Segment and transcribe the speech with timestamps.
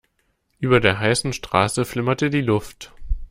[0.57, 2.91] Über der heißen Straße flimmerte die Luft.